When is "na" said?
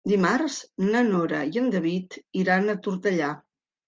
0.85-1.03